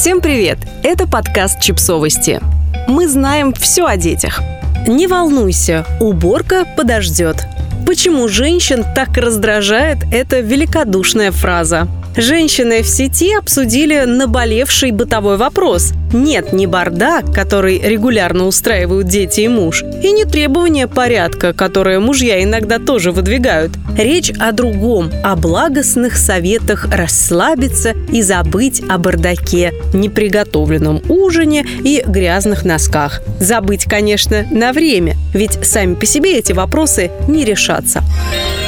[0.00, 0.56] Всем привет!
[0.82, 2.40] Это подкаст «Чипсовости».
[2.88, 4.40] Мы знаем все о детях.
[4.88, 7.44] Не волнуйся, уборка подождет.
[7.86, 11.86] Почему женщин так раздражает эта великодушная фраза?
[12.16, 15.92] Женщины в сети обсудили наболевший бытовой вопрос.
[16.12, 22.42] Нет не бардак, который регулярно устраивают дети и муж, и не требования порядка, которые мужья
[22.42, 23.72] иногда тоже выдвигают.
[23.96, 32.64] Речь о другом, о благостных советах расслабиться и забыть о бардаке, неприготовленном ужине и грязных
[32.64, 33.22] носках.
[33.38, 38.02] Забыть, конечно, на время, ведь сами по себе эти вопросы не решатся.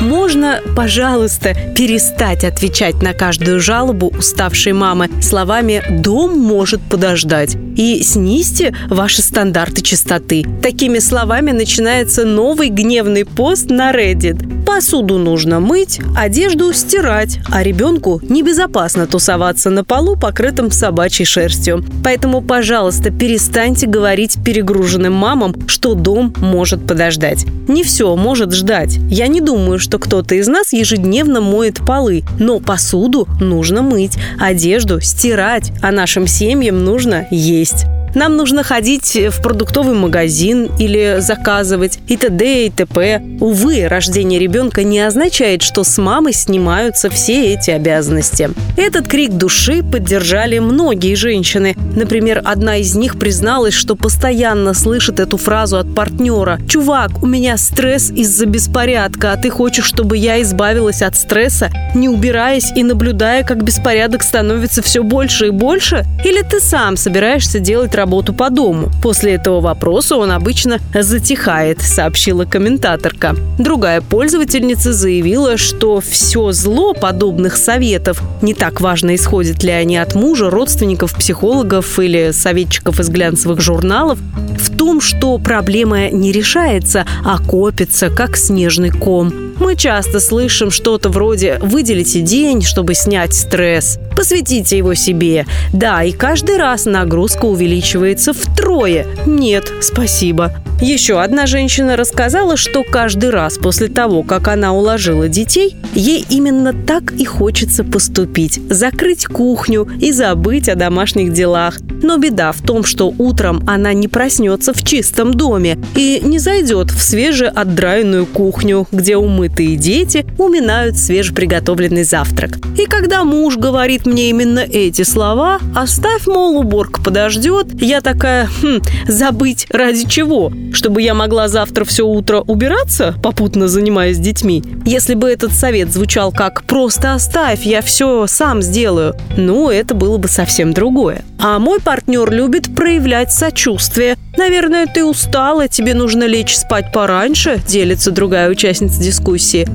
[0.00, 8.74] Можно, пожалуйста, перестать отвечать на каждую жалобу уставшей мамы словами «дом может подождать» и снизьте
[8.88, 10.44] ваши стандарты чистоты.
[10.62, 14.63] Такими словами начинается новый гневный пост на Reddit.
[14.74, 21.84] Посуду нужно мыть, одежду стирать, а ребенку небезопасно тусоваться на полу, покрытым собачьей шерстью.
[22.02, 27.46] Поэтому, пожалуйста, перестаньте говорить перегруженным мамам, что дом может подождать.
[27.68, 28.96] Не все может ждать.
[29.08, 35.00] Я не думаю, что кто-то из нас ежедневно моет полы, но посуду нужно мыть, одежду
[35.00, 37.86] стирать, а нашим семьям нужно есть.
[38.14, 42.66] Нам нужно ходить в продуктовый магазин или заказывать и т.д.
[42.66, 43.20] и т.п.
[43.40, 48.50] Увы, рождение ребенка не означает, что с мамой снимаются все эти обязанности.
[48.76, 51.74] Этот крик души поддержали многие женщины.
[51.96, 56.60] Например, одна из них призналась, что постоянно слышит эту фразу от партнера.
[56.68, 62.08] «Чувак, у меня стресс из-за беспорядка, а ты хочешь, чтобы я избавилась от стресса, не
[62.08, 66.04] убираясь и наблюдая, как беспорядок становится все больше и больше?
[66.24, 68.90] Или ты сам собираешься делать работу работу по дому.
[69.02, 73.34] После этого вопроса он обычно затихает, сообщила комментаторка.
[73.58, 80.14] Другая пользовательница заявила, что все зло подобных советов не так важно, исходят ли они от
[80.14, 84.18] мужа, родственников, психологов или советчиков из глянцевых журналов,
[84.58, 89.43] в том, что проблема не решается, а копится, как снежный ком.
[89.58, 95.46] Мы часто слышим что-то вроде «выделите день, чтобы снять стресс», «посвятите его себе».
[95.72, 99.06] Да, и каждый раз нагрузка увеличивается втрое.
[99.26, 100.52] Нет, спасибо.
[100.80, 106.72] Еще одна женщина рассказала, что каждый раз после того, как она уложила детей, ей именно
[106.72, 111.78] так и хочется поступить– закрыть кухню и забыть о домашних делах.
[112.02, 116.90] Но беда в том, что утром она не проснется в чистом доме и не зайдет
[116.90, 122.58] в свежеотдраенную кухню, где умытые дети уминают свежеприготовленный завтрак.
[122.78, 128.80] И когда муж говорит мне именно эти слова «оставь, мол, уборка подождет», я такая «хм,
[129.06, 134.62] забыть ради чего?» чтобы я могла завтра все утро убираться, попутно занимаясь детьми.
[134.84, 140.18] Если бы этот совет звучал как «просто оставь, я все сам сделаю», ну, это было
[140.18, 141.24] бы совсем другое.
[141.38, 144.16] А мой партнер любит проявлять сочувствие.
[144.36, 149.33] «Наверное, ты устала, тебе нужно лечь спать пораньше»,– делится другая участница дискуссии.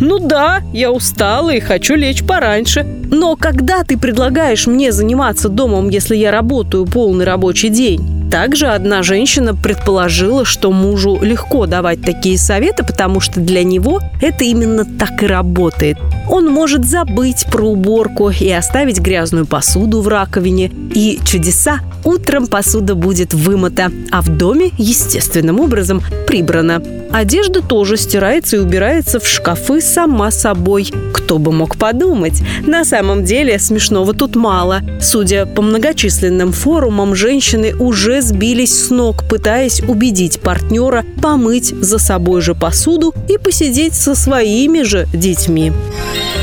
[0.00, 2.84] «Ну да, я устала и хочу лечь пораньше.
[3.10, 9.02] Но когда ты предлагаешь мне заниматься домом, если я работаю полный рабочий день?» Также одна
[9.02, 15.22] женщина предположила, что мужу легко давать такие советы, потому что для него это именно так
[15.22, 15.98] и работает.
[16.28, 20.70] Он может забыть про уборку и оставить грязную посуду в раковине.
[20.94, 26.80] И чудеса, утром посуда будет вымыта, а в доме естественным образом прибрана.
[27.12, 30.92] Одежда тоже стирается и убирается в шкафы сама собой.
[31.12, 32.40] Кто бы мог подумать?
[32.64, 34.82] На самом деле смешного тут мало.
[35.00, 37.74] Судя по многочисленным форумам, женщины
[38.20, 44.82] сбились с ног, пытаясь убедить партнера помыть за собой же посуду и посидеть со своими
[44.82, 45.72] же детьми.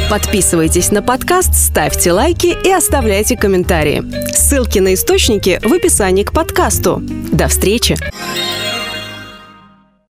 [0.10, 4.04] Подписывайтесь на подкаст, ставьте лайки и оставляйте комментарии.
[4.34, 7.02] Ссылки на источники в описании к подкасту.
[7.32, 7.98] До встречи!